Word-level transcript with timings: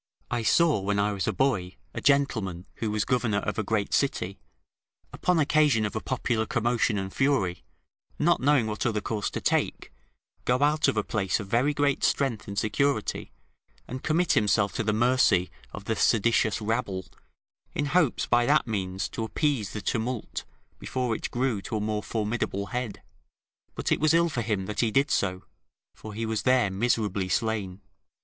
I 0.31 0.41
saw, 0.41 0.79
when 0.79 0.97
I 0.97 1.11
was 1.11 1.27
a 1.27 1.31
boy, 1.31 1.75
a 1.93 2.01
gentleman, 2.01 2.65
who 2.77 2.89
was 2.89 3.05
governor 3.05 3.37
of 3.37 3.59
a 3.59 3.63
great 3.63 3.93
city, 3.93 4.39
upon 5.13 5.37
occasion 5.37 5.85
of 5.85 5.95
a 5.95 6.01
popular 6.01 6.47
commotion 6.47 6.97
and 6.97 7.13
fury, 7.13 7.63
not 8.17 8.41
knowing 8.41 8.65
what 8.65 8.83
other 8.83 8.99
course 8.99 9.29
to 9.29 9.39
take, 9.39 9.93
go 10.43 10.63
out 10.63 10.87
of 10.87 10.97
a 10.97 11.03
place 11.03 11.39
of 11.39 11.45
very 11.49 11.71
great 11.75 12.03
strength 12.03 12.47
and 12.47 12.57
security, 12.57 13.31
and 13.87 14.01
commit 14.01 14.33
himself 14.33 14.73
to 14.73 14.83
the 14.83 14.91
mercy 14.91 15.51
of 15.71 15.85
the 15.85 15.95
seditious 15.95 16.59
rabble, 16.61 17.05
in 17.75 17.85
hopes 17.85 18.25
by 18.25 18.47
that 18.47 18.65
means 18.65 19.07
to 19.09 19.23
appease 19.23 19.71
the 19.71 19.81
tumult 19.81 20.45
before 20.79 21.13
it 21.15 21.29
grew 21.29 21.61
to 21.61 21.77
a 21.77 21.79
more 21.79 22.01
formidable 22.01 22.65
head; 22.73 23.03
but 23.75 23.91
it 23.91 23.99
was 23.99 24.15
ill 24.15 24.29
for 24.29 24.41
him 24.41 24.65
that 24.65 24.79
he 24.79 24.89
did 24.89 25.11
so, 25.11 25.43
for 25.93 26.15
he 26.15 26.25
was 26.25 26.41
there 26.41 26.71
miserably 26.71 27.29
slain. 27.29 27.81